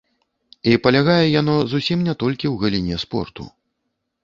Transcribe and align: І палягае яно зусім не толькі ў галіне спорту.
І 0.71 0.71
палягае 0.85 1.27
яно 1.41 1.55
зусім 1.75 1.99
не 2.09 2.17
толькі 2.25 2.47
ў 2.53 2.65
галіне 2.65 2.95
спорту. 3.07 3.43